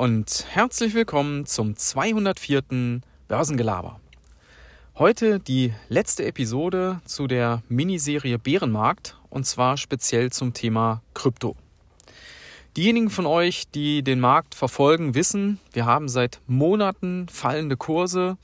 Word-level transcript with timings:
und 0.00 0.46
herzlich 0.48 0.94
willkommen 0.94 1.44
zum 1.44 1.76
204. 1.76 3.02
Börsengelaber. 3.28 4.00
Heute 4.96 5.40
die 5.40 5.74
letzte 5.90 6.24
Episode 6.24 7.02
zu 7.04 7.26
der 7.26 7.62
Miniserie 7.68 8.38
Bärenmarkt 8.38 9.18
und 9.28 9.44
zwar 9.44 9.76
speziell 9.76 10.32
zum 10.32 10.54
Thema 10.54 11.02
Krypto. 11.12 11.54
Diejenigen 12.78 13.10
von 13.10 13.26
euch, 13.26 13.68
die 13.68 14.02
den 14.02 14.20
Markt 14.20 14.54
verfolgen, 14.54 15.14
wissen, 15.14 15.60
wir 15.74 15.84
haben 15.84 16.08
seit 16.08 16.40
Monaten 16.46 17.28
fallende 17.28 17.76
Kurse 17.76 18.38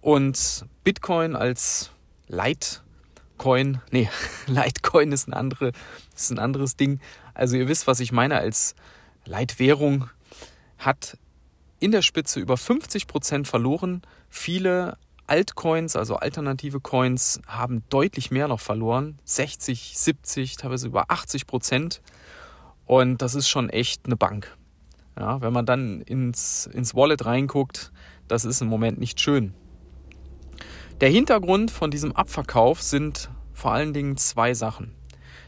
und 0.00 0.64
Bitcoin 0.82 1.36
als 1.36 1.92
Litecoin, 2.26 3.80
nee, 3.92 4.10
Litecoin 4.48 5.12
ist 5.12 5.28
ein, 5.28 5.34
andere, 5.34 5.70
ist 6.16 6.32
ein 6.32 6.40
anderes 6.40 6.74
Ding. 6.74 6.98
Also 7.32 7.56
ihr 7.56 7.68
wisst, 7.68 7.86
was 7.86 8.00
ich 8.00 8.10
meine 8.10 8.38
als 8.38 8.74
Leitwährung, 9.24 10.10
hat 10.80 11.16
in 11.78 11.92
der 11.92 12.02
Spitze 12.02 12.40
über 12.40 12.56
50 12.56 13.06
Prozent 13.06 13.46
verloren. 13.46 14.02
Viele 14.28 14.98
Altcoins, 15.26 15.94
also 15.94 16.16
alternative 16.16 16.80
Coins, 16.80 17.40
haben 17.46 17.84
deutlich 17.88 18.30
mehr 18.30 18.48
noch 18.48 18.60
verloren. 18.60 19.18
60, 19.24 19.96
70, 19.96 20.56
teilweise 20.56 20.88
über 20.88 21.04
80 21.08 21.46
Prozent. 21.46 22.02
Und 22.86 23.22
das 23.22 23.34
ist 23.34 23.48
schon 23.48 23.70
echt 23.70 24.06
eine 24.06 24.16
Bank. 24.16 24.56
Ja, 25.16 25.40
wenn 25.40 25.52
man 25.52 25.66
dann 25.66 26.00
ins, 26.02 26.66
ins 26.72 26.94
Wallet 26.94 27.24
reinguckt, 27.24 27.92
das 28.26 28.44
ist 28.44 28.60
im 28.60 28.68
Moment 28.68 28.98
nicht 28.98 29.20
schön. 29.20 29.54
Der 31.00 31.08
Hintergrund 31.08 31.70
von 31.70 31.90
diesem 31.90 32.12
Abverkauf 32.12 32.82
sind 32.82 33.30
vor 33.52 33.72
allen 33.72 33.92
Dingen 33.92 34.16
zwei 34.16 34.54
Sachen. 34.54 34.94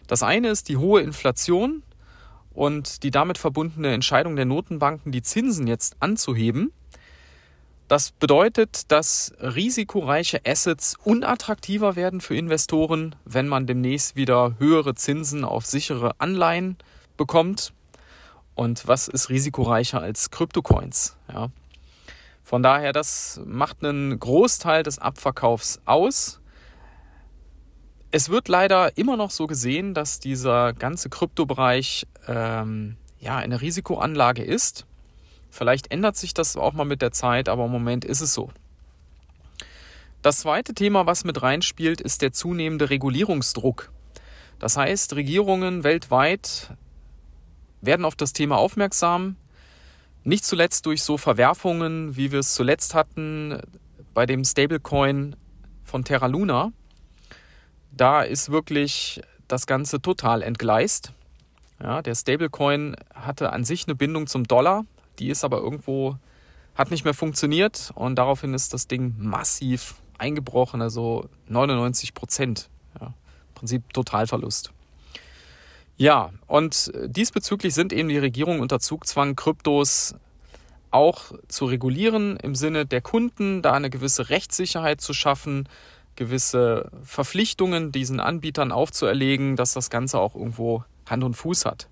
Das 0.07 0.23
eine 0.23 0.49
ist 0.49 0.69
die 0.69 0.77
hohe 0.77 1.01
Inflation 1.01 1.83
und 2.55 3.03
die 3.03 3.11
damit 3.11 3.39
verbundene 3.39 3.93
Entscheidung 3.93 4.37
der 4.37 4.45
Notenbanken, 4.45 5.13
die 5.13 5.23
Zinsen 5.23 5.67
jetzt 5.67 5.97
anzuheben. 6.01 6.73
Das 7.89 8.11
bedeutet, 8.13 8.91
dass 8.91 9.35
risikoreiche 9.39 10.41
Assets 10.47 10.97
unattraktiver 11.05 11.95
werden 11.95 12.21
für 12.21 12.35
Investoren, 12.35 13.15
wenn 13.25 13.49
man 13.49 13.67
demnächst 13.67 14.17
wieder 14.17 14.55
höhere 14.59 14.95
Zinsen 14.95 15.45
auf 15.45 15.67
sichere 15.67 16.13
Anleihen 16.19 16.79
bekommt. 17.17 17.73
Und 18.55 18.87
was 18.87 19.09
ist 19.09 19.29
risikoreicher 19.29 20.01
als 20.01 20.31
Kryptocoins? 20.31 21.17
Ja. 21.31 21.51
Von 22.45 22.63
daher, 22.63 22.93
das 22.93 23.41
macht 23.47 23.85
einen 23.85 24.19
Großteil 24.19 24.83
des 24.83 24.99
Abverkaufs 24.99 25.81
aus. 25.85 26.41
Es 28.15 28.29
wird 28.29 28.49
leider 28.49 28.99
immer 28.99 29.17
noch 29.17 29.31
so 29.31 29.47
gesehen, 29.47 29.95
dass 29.95 30.21
dieser 30.21 30.75
ganze 30.75 31.09
Kryptobereich 31.09 32.07
ähm, 32.29 32.97
ja 33.19 33.39
eine 33.39 33.63
Risikoanlage 33.63 34.45
ist. 34.45 34.85
Vielleicht 35.49 35.91
ändert 35.91 36.17
sich 36.17 36.35
das 36.35 36.59
auch 36.59 36.75
mal 36.75 36.85
mit 36.85 37.01
der 37.01 37.13
Zeit, 37.13 37.49
aber 37.49 37.65
im 37.65 37.71
Moment 37.71 38.05
ist 38.05 38.21
es 38.21 38.35
so. 38.35 38.51
Das 40.21 40.41
zweite 40.41 40.75
Thema, 40.75 41.07
was 41.07 41.25
mit 41.25 41.41
reinspielt, 41.41 42.03
ist 42.03 42.21
der 42.21 42.35
zunehmende 42.35 42.91
Regulierungsdruck. 42.91 43.91
Das 44.59 44.77
heißt, 44.77 45.17
Regierungen 45.17 45.83
weltweit 45.83 46.77
werden 47.81 48.05
auf 48.05 48.15
das 48.15 48.35
Thema 48.35 48.59
aufmerksam. 48.59 49.37
Nicht 50.23 50.45
zuletzt 50.45 50.85
durch 50.85 51.03
so 51.03 51.17
Verwerfungen, 51.17 52.15
wie 52.15 52.31
wir 52.31 52.41
es 52.41 52.53
zuletzt 52.53 52.95
hatten 52.95 53.59
bei 54.13 54.27
dem 54.27 54.45
Stablecoin 54.45 55.35
von 55.83 56.05
Terra 56.05 56.27
Luna. 56.27 56.73
Da 57.95 58.23
ist 58.23 58.51
wirklich 58.51 59.21
das 59.49 59.67
Ganze 59.67 60.01
total 60.01 60.43
entgleist. 60.43 61.13
Ja, 61.81 62.01
der 62.01 62.15
Stablecoin 62.15 62.97
hatte 63.15 63.53
an 63.53 63.65
sich 63.65 63.87
eine 63.87 63.95
Bindung 63.95 64.27
zum 64.27 64.45
Dollar, 64.45 64.85
die 65.19 65.29
ist 65.29 65.45
aber 65.45 65.59
irgendwo, 65.59 66.17
hat 66.75 66.91
nicht 66.91 67.05
mehr 67.05 67.15
funktioniert 67.15 67.93
und 67.95 68.17
daraufhin 68.17 68.55
ist 68.55 68.73
das 68.73 68.87
Ding 68.87 69.15
massiv 69.19 69.97
eingebrochen, 70.17 70.81
also 70.81 71.29
99 71.49 72.15
Prozent. 72.15 72.71
Ja, 73.01 73.09
Im 73.09 73.55
Prinzip 73.55 73.93
Totalverlust. 73.93 74.73
Ja, 75.97 76.33
und 76.47 76.91
diesbezüglich 77.07 77.75
sind 77.75 77.93
eben 77.93 78.09
die 78.09 78.19
Regierungen 78.19 78.61
unter 78.61 78.81
Zugzwang, 78.81 79.37
Kryptos 79.37 80.15
auch 80.91 81.33
zu 81.49 81.65
regulieren 81.67 82.37
im 82.37 82.55
Sinne 82.55 82.87
der 82.87 83.01
Kunden, 83.01 83.63
da 83.63 83.73
eine 83.73 83.91
gewisse 83.91 84.31
Rechtssicherheit 84.31 85.01
zu 85.01 85.13
schaffen, 85.15 85.69
gewisse 86.17 86.91
Verpflichtungen 87.03 87.93
diesen 87.93 88.21
Anbietern 88.21 88.73
aufzuerlegen, 88.73 89.57
dass 89.57 89.73
das 89.73 89.91
Ganze 89.91 90.19
auch 90.19 90.35
irgendwo 90.35 90.85
Hand 91.09 91.25
und 91.25 91.35
Fuß 91.35 91.65
hat. 91.65 91.89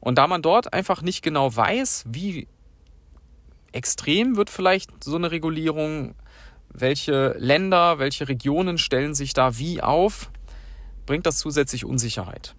Und 0.00 0.16
da 0.16 0.26
man 0.26 0.42
dort 0.42 0.72
einfach 0.72 1.02
nicht 1.02 1.22
genau 1.22 1.54
weiß, 1.54 2.04
wie 2.08 2.46
extrem 3.72 4.36
wird 4.36 4.50
vielleicht 4.50 5.04
so 5.04 5.16
eine 5.16 5.30
Regulierung, 5.30 6.14
welche 6.70 7.34
Länder, 7.38 7.98
welche 7.98 8.28
Regionen 8.28 8.78
stellen 8.78 9.14
sich 9.14 9.32
da 9.32 9.58
wie 9.58 9.82
auf, 9.82 10.30
bringt 11.06 11.26
das 11.26 11.38
zusätzlich 11.38 11.84
Unsicherheit. 11.84 12.54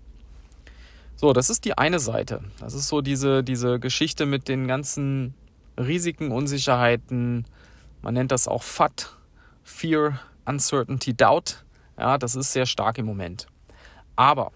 So, 1.15 1.33
das 1.33 1.49
ist 1.49 1.65
die 1.65 1.77
eine 1.77 1.99
Seite. 1.99 2.41
Das 2.59 2.73
ist 2.73 2.87
so 2.87 3.01
diese, 3.01 3.43
diese 3.43 3.79
Geschichte 3.79 4.25
mit 4.25 4.47
den 4.47 4.67
ganzen 4.67 5.33
Risiken, 5.77 6.31
Unsicherheiten. 6.31 7.45
Man 8.01 8.13
nennt 8.13 8.31
das 8.31 8.47
auch 8.47 8.63
FAT, 8.63 9.15
Fear, 9.63 10.19
Uncertainty, 10.49 11.13
Doubt. 11.13 11.63
Ja, 11.97 12.17
das 12.17 12.35
ist 12.35 12.53
sehr 12.53 12.65
stark 12.65 12.97
im 12.97 13.05
Moment. 13.05 13.45
Aber 14.15 14.51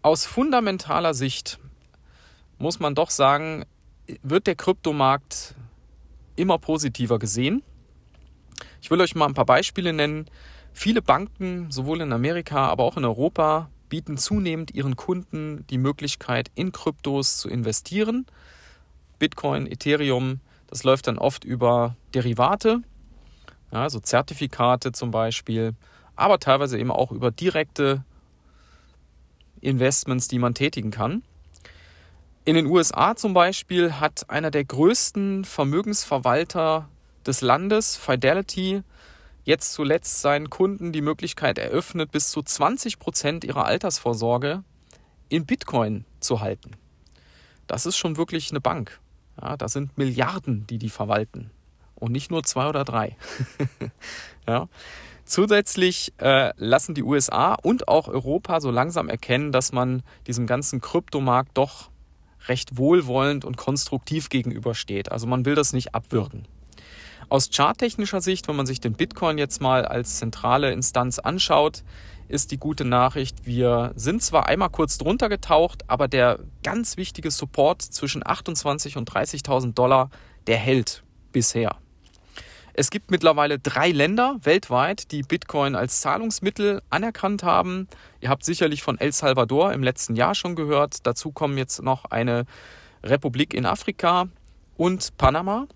aus 0.00 0.24
fundamentaler 0.24 1.12
Sicht 1.12 1.58
muss 2.58 2.80
man 2.80 2.94
doch 2.94 3.10
sagen, 3.10 3.66
wird 4.22 4.46
der 4.46 4.54
Kryptomarkt 4.54 5.54
immer 6.36 6.58
positiver 6.58 7.18
gesehen. 7.18 7.62
Ich 8.80 8.90
will 8.90 9.00
euch 9.02 9.14
mal 9.14 9.26
ein 9.26 9.34
paar 9.34 9.44
Beispiele 9.44 9.92
nennen. 9.92 10.24
Viele 10.72 11.02
Banken, 11.02 11.70
sowohl 11.70 12.00
in 12.00 12.14
Amerika, 12.14 12.68
aber 12.68 12.84
auch 12.84 12.96
in 12.96 13.04
Europa, 13.04 13.68
bieten 13.90 14.16
zunehmend 14.16 14.74
ihren 14.74 14.96
Kunden 14.96 15.66
die 15.68 15.78
Möglichkeit, 15.78 16.50
in 16.54 16.72
Kryptos 16.72 17.38
zu 17.38 17.50
investieren. 17.50 18.24
Bitcoin, 19.18 19.66
Ethereum, 19.66 20.40
das 20.68 20.82
läuft 20.82 21.08
dann 21.08 21.18
oft 21.18 21.44
über 21.44 21.96
Derivate, 22.14 22.82
ja, 23.72 23.88
so 23.88 24.00
Zertifikate 24.00 24.92
zum 24.92 25.10
Beispiel, 25.10 25.74
aber 26.16 26.38
teilweise 26.38 26.78
eben 26.78 26.90
auch 26.90 27.12
über 27.12 27.30
direkte 27.30 28.04
Investments, 29.60 30.28
die 30.28 30.38
man 30.38 30.54
tätigen 30.54 30.90
kann. 30.90 31.22
In 32.44 32.54
den 32.54 32.66
USA 32.66 33.14
zum 33.16 33.34
Beispiel 33.34 34.00
hat 34.00 34.28
einer 34.28 34.50
der 34.50 34.64
größten 34.64 35.44
Vermögensverwalter 35.44 36.88
des 37.26 37.42
Landes, 37.42 37.96
Fidelity, 37.96 38.82
jetzt 39.44 39.72
zuletzt 39.72 40.20
seinen 40.20 40.50
Kunden 40.50 40.92
die 40.92 41.02
Möglichkeit 41.02 41.58
eröffnet, 41.58 42.10
bis 42.12 42.30
zu 42.30 42.42
20 42.42 42.98
Prozent 42.98 43.44
ihrer 43.44 43.66
Altersvorsorge 43.66 44.64
in 45.28 45.46
Bitcoin 45.46 46.04
zu 46.20 46.40
halten. 46.40 46.72
Das 47.66 47.86
ist 47.86 47.96
schon 47.96 48.16
wirklich 48.16 48.50
eine 48.50 48.60
Bank. 48.60 49.00
Ja, 49.40 49.56
das 49.56 49.72
sind 49.72 49.96
Milliarden, 49.96 50.66
die 50.66 50.78
die 50.78 50.90
verwalten. 50.90 51.50
Und 52.00 52.12
nicht 52.12 52.30
nur 52.30 52.42
zwei 52.42 52.68
oder 52.68 52.84
drei. 52.84 53.16
ja. 54.48 54.68
Zusätzlich 55.24 56.12
äh, 56.18 56.52
lassen 56.56 56.94
die 56.94 57.04
USA 57.04 57.54
und 57.54 57.86
auch 57.86 58.08
Europa 58.08 58.60
so 58.60 58.72
langsam 58.72 59.08
erkennen, 59.08 59.52
dass 59.52 59.70
man 59.70 60.02
diesem 60.26 60.48
ganzen 60.48 60.80
Kryptomarkt 60.80 61.56
doch 61.56 61.90
recht 62.48 62.76
wohlwollend 62.76 63.44
und 63.44 63.56
konstruktiv 63.56 64.28
gegenübersteht. 64.28 65.12
Also 65.12 65.28
man 65.28 65.44
will 65.44 65.54
das 65.54 65.72
nicht 65.72 65.94
abwürgen. 65.94 66.48
Aus 67.28 67.50
charttechnischer 67.52 68.20
Sicht, 68.20 68.48
wenn 68.48 68.56
man 68.56 68.66
sich 68.66 68.80
den 68.80 68.94
Bitcoin 68.94 69.38
jetzt 69.38 69.60
mal 69.60 69.84
als 69.84 70.16
zentrale 70.16 70.72
Instanz 70.72 71.20
anschaut, 71.20 71.84
ist 72.26 72.50
die 72.50 72.58
gute 72.58 72.84
Nachricht, 72.84 73.46
wir 73.46 73.92
sind 73.94 74.22
zwar 74.22 74.46
einmal 74.46 74.70
kurz 74.70 74.98
drunter 74.98 75.28
getaucht, 75.28 75.84
aber 75.88 76.08
der 76.08 76.40
ganz 76.62 76.96
wichtige 76.96 77.30
Support 77.30 77.82
zwischen 77.82 78.26
28 78.26 78.96
und 78.96 79.10
30.000 79.10 79.74
Dollar, 79.74 80.10
der 80.46 80.56
hält 80.56 81.02
bisher. 81.32 81.76
Es 82.80 82.88
gibt 82.88 83.10
mittlerweile 83.10 83.58
drei 83.58 83.90
Länder 83.90 84.38
weltweit, 84.40 85.12
die 85.12 85.20
Bitcoin 85.20 85.74
als 85.74 86.00
Zahlungsmittel 86.00 86.80
anerkannt 86.88 87.42
haben. 87.42 87.88
Ihr 88.22 88.30
habt 88.30 88.42
sicherlich 88.42 88.82
von 88.82 88.98
El 88.98 89.12
Salvador 89.12 89.74
im 89.74 89.82
letzten 89.82 90.16
Jahr 90.16 90.34
schon 90.34 90.56
gehört. 90.56 91.06
Dazu 91.06 91.30
kommen 91.30 91.58
jetzt 91.58 91.82
noch 91.82 92.06
eine 92.06 92.46
Republik 93.04 93.52
in 93.52 93.66
Afrika 93.66 94.28
und 94.78 95.14
Panama. 95.18 95.66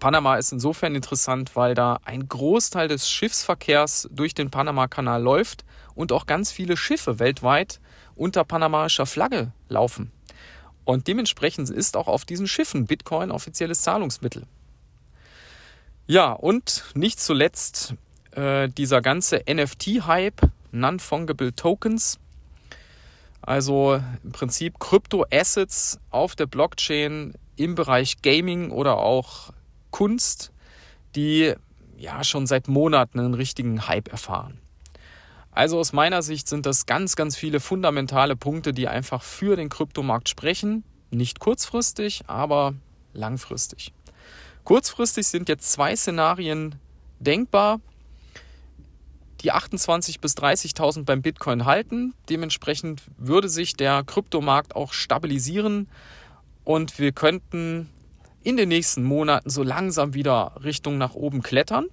Panama 0.00 0.36
ist 0.36 0.50
insofern 0.50 0.94
interessant, 0.94 1.54
weil 1.56 1.74
da 1.74 1.98
ein 2.06 2.26
Großteil 2.26 2.88
des 2.88 3.10
Schiffsverkehrs 3.10 4.08
durch 4.10 4.32
den 4.32 4.50
Panama-Kanal 4.50 5.22
läuft 5.22 5.66
und 5.94 6.10
auch 6.12 6.24
ganz 6.24 6.50
viele 6.50 6.78
Schiffe 6.78 7.18
weltweit 7.18 7.82
unter 8.16 8.44
panamaischer 8.44 9.04
Flagge 9.04 9.52
laufen. 9.68 10.10
Und 10.86 11.06
dementsprechend 11.06 11.68
ist 11.68 11.98
auch 11.98 12.08
auf 12.08 12.24
diesen 12.24 12.46
Schiffen 12.46 12.86
Bitcoin 12.86 13.30
offizielles 13.30 13.82
Zahlungsmittel. 13.82 14.46
Ja, 16.10 16.32
und 16.32 16.84
nicht 16.94 17.20
zuletzt 17.20 17.94
äh, 18.30 18.70
dieser 18.70 19.02
ganze 19.02 19.42
NFT-Hype, 19.46 20.40
Non-Fungible 20.72 21.54
Tokens, 21.54 22.18
also 23.42 24.00
im 24.24 24.32
Prinzip 24.32 24.78
Krypto-Assets 24.78 26.00
auf 26.08 26.34
der 26.34 26.46
Blockchain 26.46 27.34
im 27.56 27.74
Bereich 27.74 28.22
Gaming 28.22 28.70
oder 28.70 28.96
auch 28.96 29.50
Kunst, 29.90 30.50
die 31.14 31.52
ja 31.98 32.24
schon 32.24 32.46
seit 32.46 32.68
Monaten 32.68 33.20
einen 33.20 33.34
richtigen 33.34 33.86
Hype 33.86 34.08
erfahren. 34.08 34.62
Also 35.50 35.78
aus 35.78 35.92
meiner 35.92 36.22
Sicht 36.22 36.48
sind 36.48 36.64
das 36.64 36.86
ganz, 36.86 37.16
ganz 37.16 37.36
viele 37.36 37.60
fundamentale 37.60 38.34
Punkte, 38.34 38.72
die 38.72 38.88
einfach 38.88 39.22
für 39.22 39.56
den 39.56 39.68
Kryptomarkt 39.68 40.30
sprechen. 40.30 40.84
Nicht 41.10 41.38
kurzfristig, 41.38 42.22
aber 42.28 42.72
langfristig. 43.12 43.92
Kurzfristig 44.68 45.26
sind 45.26 45.48
jetzt 45.48 45.72
zwei 45.72 45.96
Szenarien 45.96 46.74
denkbar, 47.20 47.80
die 49.40 49.50
28.000 49.50 50.20
bis 50.20 50.36
30.000 50.36 51.06
beim 51.06 51.22
Bitcoin 51.22 51.64
halten. 51.64 52.12
Dementsprechend 52.28 53.00
würde 53.16 53.48
sich 53.48 53.76
der 53.78 54.04
Kryptomarkt 54.04 54.76
auch 54.76 54.92
stabilisieren 54.92 55.88
und 56.64 56.98
wir 56.98 57.12
könnten 57.12 57.88
in 58.42 58.58
den 58.58 58.68
nächsten 58.68 59.04
Monaten 59.04 59.48
so 59.48 59.62
langsam 59.62 60.12
wieder 60.12 60.52
Richtung 60.62 60.98
nach 60.98 61.14
oben 61.14 61.42
klettern. 61.42 61.86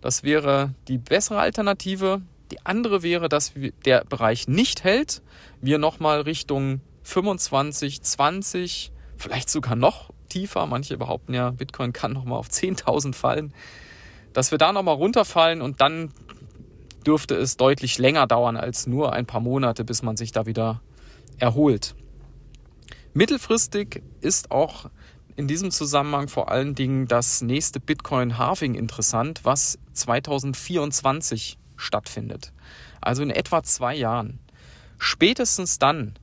Das 0.00 0.22
wäre 0.22 0.76
die 0.86 0.98
bessere 0.98 1.40
Alternative. 1.40 2.22
Die 2.52 2.64
andere 2.64 3.02
wäre, 3.02 3.28
dass 3.28 3.54
der 3.84 4.04
Bereich 4.04 4.46
nicht 4.46 4.84
hält, 4.84 5.22
wir 5.60 5.78
nochmal 5.78 6.20
Richtung 6.20 6.82
25, 7.02 8.00
20, 8.00 8.92
vielleicht 9.16 9.50
sogar 9.50 9.74
noch 9.74 10.12
tiefer. 10.26 10.66
Manche 10.66 10.96
behaupten 10.96 11.34
ja, 11.34 11.50
Bitcoin 11.50 11.92
kann 11.92 12.12
nochmal 12.12 12.38
auf 12.38 12.48
10.000 12.50 13.14
fallen. 13.14 13.52
Dass 14.32 14.50
wir 14.50 14.58
da 14.58 14.72
nochmal 14.72 14.96
runterfallen 14.96 15.62
und 15.62 15.80
dann 15.80 16.12
dürfte 17.06 17.34
es 17.36 17.56
deutlich 17.56 17.98
länger 17.98 18.26
dauern 18.26 18.56
als 18.56 18.86
nur 18.86 19.12
ein 19.12 19.26
paar 19.26 19.40
Monate, 19.40 19.84
bis 19.84 20.02
man 20.02 20.16
sich 20.16 20.32
da 20.32 20.46
wieder 20.46 20.82
erholt. 21.38 21.94
Mittelfristig 23.14 24.02
ist 24.20 24.50
auch 24.50 24.90
in 25.36 25.46
diesem 25.46 25.70
Zusammenhang 25.70 26.28
vor 26.28 26.50
allen 26.50 26.74
Dingen 26.74 27.06
das 27.06 27.42
nächste 27.42 27.78
Bitcoin 27.78 28.38
Halving 28.38 28.74
interessant, 28.74 29.40
was 29.44 29.78
2024 29.92 31.58
stattfindet. 31.76 32.52
Also 33.00 33.22
in 33.22 33.30
etwa 33.30 33.62
zwei 33.62 33.94
Jahren. 33.94 34.38
Spätestens 34.98 35.78
dann 35.78 36.18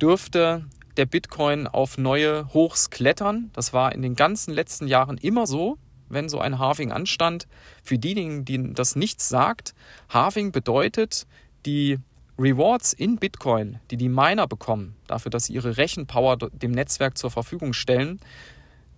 dürfte 0.00 0.64
der 0.98 1.06
Bitcoin 1.06 1.66
auf 1.66 1.96
neue 1.96 2.52
Hochs 2.52 2.90
klettern. 2.90 3.50
Das 3.54 3.72
war 3.72 3.94
in 3.94 4.02
den 4.02 4.16
ganzen 4.16 4.52
letzten 4.52 4.88
Jahren 4.88 5.16
immer 5.16 5.46
so, 5.46 5.78
wenn 6.08 6.28
so 6.28 6.40
ein 6.40 6.58
Halving 6.58 6.92
anstand. 6.92 7.46
Für 7.82 7.98
diejenigen, 7.98 8.44
denen 8.44 8.74
das 8.74 8.96
nichts 8.96 9.28
sagt, 9.28 9.74
Halving 10.08 10.52
bedeutet, 10.52 11.26
die 11.64 11.98
Rewards 12.38 12.92
in 12.92 13.16
Bitcoin, 13.16 13.80
die 13.90 13.96
die 13.96 14.08
Miner 14.08 14.46
bekommen, 14.46 14.96
dafür, 15.06 15.30
dass 15.30 15.46
sie 15.46 15.54
ihre 15.54 15.76
Rechenpower 15.76 16.36
dem 16.36 16.72
Netzwerk 16.72 17.18
zur 17.18 17.30
Verfügung 17.30 17.72
stellen, 17.72 18.20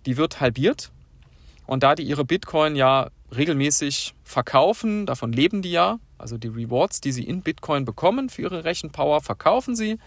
die 0.05 0.17
wird 0.17 0.41
halbiert. 0.41 0.91
Und 1.65 1.83
da 1.83 1.95
die 1.95 2.03
ihre 2.03 2.25
Bitcoin 2.25 2.75
ja 2.75 3.09
regelmäßig 3.35 4.13
verkaufen, 4.23 5.05
davon 5.05 5.31
leben 5.31 5.61
die 5.61 5.71
ja, 5.71 5.99
also 6.17 6.37
die 6.37 6.49
Rewards, 6.49 7.01
die 7.01 7.11
sie 7.11 7.23
in 7.23 7.41
Bitcoin 7.41 7.85
bekommen 7.85 8.29
für 8.29 8.43
ihre 8.43 8.63
Rechenpower, 8.63 9.21
verkaufen 9.21 9.75
sie. 9.75 9.97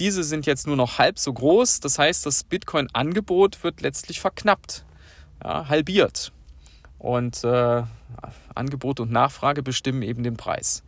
Diese 0.00 0.24
sind 0.24 0.46
jetzt 0.46 0.66
nur 0.66 0.76
noch 0.76 0.98
halb 0.98 1.18
so 1.18 1.32
groß. 1.32 1.80
Das 1.80 1.98
heißt, 1.98 2.26
das 2.26 2.44
Bitcoin-Angebot 2.44 3.62
wird 3.62 3.80
letztlich 3.80 4.20
verknappt, 4.20 4.84
ja, 5.42 5.68
halbiert. 5.68 6.32
Und 6.98 7.44
äh, 7.44 7.82
Angebot 8.54 9.00
und 9.00 9.12
Nachfrage 9.12 9.62
bestimmen 9.62 10.02
eben 10.02 10.22
den 10.22 10.36
Preis. 10.36 10.82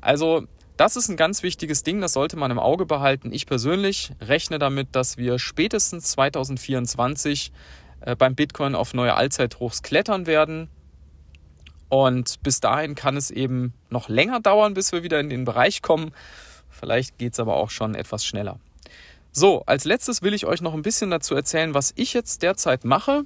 Also 0.00 0.46
das 0.76 0.96
ist 0.96 1.08
ein 1.08 1.16
ganz 1.16 1.42
wichtiges 1.42 1.82
Ding, 1.82 2.00
das 2.00 2.12
sollte 2.12 2.36
man 2.36 2.52
im 2.52 2.58
Auge 2.58 2.86
behalten. 2.86 3.32
Ich 3.32 3.46
persönlich 3.46 4.12
rechne 4.20 4.60
damit, 4.60 4.88
dass 4.92 5.16
wir 5.16 5.38
spätestens 5.38 6.12
2024 6.12 7.52
äh, 8.00 8.14
beim 8.14 8.36
Bitcoin 8.36 8.76
auf 8.76 8.94
neue 8.94 9.14
Allzeithochs 9.14 9.82
klettern 9.82 10.26
werden. 10.26 10.68
Und 11.88 12.42
bis 12.42 12.60
dahin 12.60 12.94
kann 12.94 13.16
es 13.16 13.30
eben 13.30 13.72
noch 13.90 14.08
länger 14.08 14.40
dauern, 14.40 14.74
bis 14.74 14.92
wir 14.92 15.02
wieder 15.02 15.18
in 15.18 15.30
den 15.30 15.44
Bereich 15.44 15.82
kommen. 15.82 16.12
Vielleicht 16.78 17.18
geht 17.18 17.32
es 17.32 17.40
aber 17.40 17.56
auch 17.56 17.70
schon 17.70 17.94
etwas 17.94 18.24
schneller. 18.24 18.58
So, 19.32 19.62
als 19.66 19.84
letztes 19.84 20.22
will 20.22 20.34
ich 20.34 20.46
euch 20.46 20.60
noch 20.60 20.74
ein 20.74 20.82
bisschen 20.82 21.10
dazu 21.10 21.34
erzählen, 21.34 21.74
was 21.74 21.92
ich 21.96 22.14
jetzt 22.14 22.42
derzeit 22.42 22.84
mache. 22.84 23.24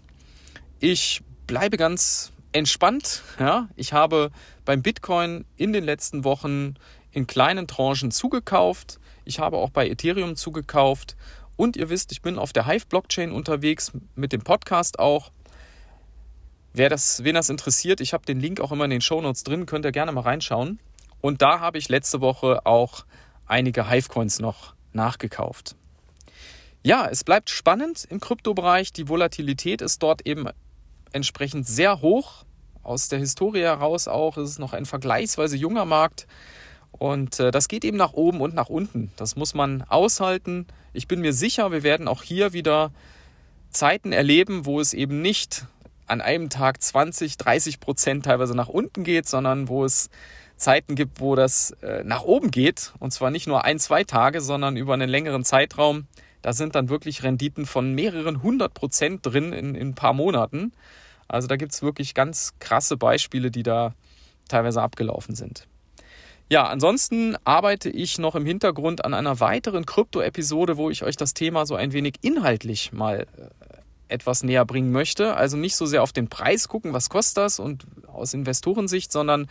Ich 0.81 1.22
bleibe 1.46 1.76
ganz 1.76 2.32
entspannt. 2.52 3.22
Ja? 3.38 3.69
Ich 3.76 3.93
habe 3.93 4.31
beim 4.64 4.82
Bitcoin 4.82 5.44
in 5.56 5.72
den 5.72 5.84
letzten 5.84 6.25
Wochen 6.25 6.75
in 7.12 7.26
kleinen 7.26 7.66
Tranchen 7.66 8.10
zugekauft. 8.10 8.99
Ich 9.25 9.38
habe 9.38 9.58
auch 9.58 9.70
bei 9.70 9.88
Ethereum 9.88 10.37
zugekauft. 10.37 11.16
Und 11.56 11.76
ihr 11.76 11.90
wisst, 11.90 12.12
ich 12.12 12.22
bin 12.22 12.38
auf 12.38 12.52
der 12.52 12.66
Hive-Blockchain 12.66 13.31
unterwegs, 13.31 13.93
mit 14.16 14.32
dem 14.32 14.43
Podcast 14.43 14.99
auch. 14.99 15.31
Wer 16.72 16.88
das, 16.88 17.22
wen 17.22 17.34
das 17.34 17.50
interessiert, 17.50 18.00
ich 18.00 18.14
habe 18.14 18.25
den 18.25 18.40
Link 18.40 18.60
auch 18.60 18.72
immer 18.72 18.84
in 18.84 18.90
den 18.90 19.02
Shownotes 19.02 19.44
drin, 19.44 19.66
könnt 19.66 19.84
ihr 19.84 19.93
gerne 19.93 20.10
mal 20.10 20.22
reinschauen. 20.22 20.78
Und 21.20 21.43
da 21.43 21.60
habe 21.60 21.78
ich 21.78 21.88
letzte 21.88 22.20
Woche 22.20 22.64
auch 22.66 23.04
einige 23.47 23.89
Hive-Coins 23.89 24.41
noch 24.41 24.75
nachgekauft. 24.93 25.77
Ja, 26.83 27.06
es 27.09 27.23
bleibt 27.23 27.50
spannend 27.50 28.06
im 28.11 28.21
Kryptobereich. 28.21 28.93
Die 28.93 29.09
Volatilität 29.09 29.83
ist 29.83 30.03
dort 30.03 30.27
eben 30.27 30.47
entsprechend 31.12 31.67
sehr 31.67 32.00
hoch. 32.00 32.44
Aus 32.83 33.09
der 33.09 33.21
Historie 33.21 33.61
heraus 33.61 34.09
auch 34.09 34.37
ist 34.37 34.50
es 34.50 34.59
noch 34.59 34.73
ein 34.73 34.87
vergleichsweise 34.87 35.56
junger 35.56 35.85
Markt. 35.85 36.27
Und 36.91 37.39
äh, 37.41 37.50
das 37.50 37.69
geht 37.69 37.85
eben 37.85 37.97
nach 37.97 38.12
oben 38.12 38.41
und 38.41 38.55
nach 38.55 38.69
unten. 38.69 39.12
Das 39.17 39.37
muss 39.37 39.55
man 39.55 39.83
aushalten. 39.83 40.67
Ich 40.93 41.09
bin 41.09 41.21
mir 41.21 41.33
sicher, 41.33 41.71
wir 41.71 41.83
werden 41.83 42.09
auch 42.09 42.23
hier 42.23 42.53
wieder 42.53 42.93
Zeiten 43.71 44.12
erleben, 44.12 44.67
wo 44.67 44.81
es 44.81 44.93
eben 44.93 45.23
nicht 45.23 45.67
an 46.06 46.21
einem 46.21 46.50
Tag 46.50 46.83
20, 46.83 47.38
30 47.38 47.81
Prozent 47.81 48.27
teilweise 48.27 48.55
nach 48.55 48.69
unten 48.69 49.05
geht, 49.05 49.27
sondern 49.27 49.69
wo 49.69 49.85
es 49.85 50.11
Zeiten 50.62 50.94
gibt, 50.94 51.20
wo 51.20 51.35
das 51.35 51.73
äh, 51.82 52.05
nach 52.05 52.23
oben 52.23 52.50
geht. 52.50 52.93
Und 53.00 53.12
zwar 53.12 53.31
nicht 53.31 53.47
nur 53.47 53.64
ein, 53.64 53.79
zwei 53.79 54.05
Tage, 54.05 54.41
sondern 54.41 54.76
über 54.76 54.94
einen 54.94 55.11
längeren 55.11 55.44
Zeitraum. 55.44 56.06
Da 56.41 56.53
sind 56.53 56.75
dann 56.75 56.88
wirklich 56.88 57.23
Renditen 57.23 57.67
von 57.67 57.94
mehreren 57.94 58.43
hundert 58.43 58.73
Prozent 58.75 59.26
drin 59.26 59.53
in, 59.53 59.75
in 59.75 59.88
ein 59.91 59.94
paar 59.94 60.12
Monaten. 60.12 60.73
Also 61.29 61.49
da 61.49 61.56
gibt 61.56 61.73
es 61.73 61.82
wirklich 61.82 62.14
ganz 62.14 62.55
krasse 62.59 62.97
Beispiele, 62.97 63.50
die 63.50 63.62
da 63.62 63.94
teilweise 64.49 64.82
abgelaufen 64.82 65.35
sind. 65.35 65.67
Ja, 66.49 66.64
ansonsten 66.64 67.37
arbeite 67.44 67.88
ich 67.88 68.19
noch 68.19 68.35
im 68.35 68.44
Hintergrund 68.44 69.05
an 69.05 69.14
einer 69.14 69.40
weiteren 69.40 69.87
Krypto-Episode, 69.87 70.76
wo 70.76 70.90
ich 70.90 71.02
euch 71.02 71.16
das 71.16 71.33
Thema 71.33 71.64
so 71.64 71.75
ein 71.75 71.92
wenig 71.92 72.14
inhaltlich 72.21 72.92
mal 72.92 73.21
äh, 73.21 73.72
etwas 74.12 74.42
näher 74.42 74.64
bringen 74.64 74.92
möchte. 74.92 75.35
Also 75.35 75.57
nicht 75.57 75.76
so 75.76 75.87
sehr 75.87 76.02
auf 76.02 76.12
den 76.12 76.28
Preis 76.28 76.69
gucken, 76.69 76.92
was 76.92 77.09
kostet 77.09 77.38
das 77.38 77.59
und 77.59 77.85
aus 78.07 78.35
Investorensicht, 78.35 79.11
sondern 79.11 79.49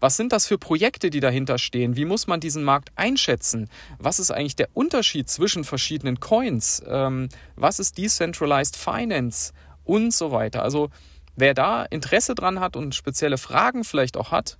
was 0.00 0.16
sind 0.16 0.32
das 0.32 0.46
für 0.46 0.58
Projekte, 0.58 1.10
die 1.10 1.20
dahinter 1.20 1.58
stehen? 1.58 1.96
Wie 1.96 2.04
muss 2.04 2.26
man 2.26 2.40
diesen 2.40 2.64
Markt 2.64 2.90
einschätzen? 2.96 3.68
Was 3.98 4.18
ist 4.18 4.30
eigentlich 4.30 4.56
der 4.56 4.68
Unterschied 4.72 5.28
zwischen 5.28 5.64
verschiedenen 5.64 6.20
Coins? 6.20 6.82
Ähm, 6.86 7.28
was 7.56 7.78
ist 7.78 7.98
Decentralized 7.98 8.76
Finance? 8.76 9.52
Und 9.84 10.14
so 10.14 10.32
weiter. 10.32 10.62
Also 10.62 10.88
wer 11.36 11.52
da 11.52 11.84
Interesse 11.84 12.34
dran 12.34 12.58
hat 12.58 12.74
und 12.74 12.94
spezielle 12.94 13.36
Fragen 13.36 13.84
vielleicht 13.84 14.16
auch 14.16 14.30
hat, 14.30 14.56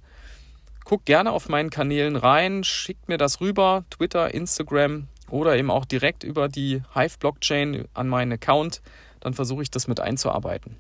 Guckt 0.85 1.07
gerne 1.07 1.33
auf 1.33 1.49
meinen 1.49 1.71
Kanälen 1.71 2.15
rein, 2.15 2.63
schickt 2.63 3.09
mir 3.09 3.17
das 3.17 3.41
rüber, 3.41 3.85
Twitter, 3.89 4.35
Instagram 4.35 5.09
oder 5.31 5.57
eben 5.57 5.71
auch 5.71 5.87
direkt 5.87 6.25
über 6.25 6.49
die 6.49 6.83
Hive 6.95 7.19
Blockchain 7.19 7.89
an 7.95 8.07
meinen 8.07 8.33
Account. 8.33 8.83
Dann 9.25 9.35
versuche 9.35 9.63
ich 9.63 9.71
das 9.71 9.89
mit 9.89 9.99
einzuarbeiten. 9.99 10.77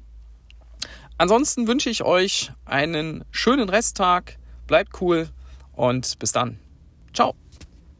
Ansonsten 1.18 1.66
wünsche 1.66 1.90
ich 1.90 2.04
euch 2.04 2.52
einen 2.64 3.24
schönen 3.30 3.68
Resttag, 3.68 4.38
bleibt 4.66 5.00
cool 5.00 5.28
und 5.72 6.18
bis 6.18 6.32
dann. 6.32 6.58
Ciao. 7.12 7.34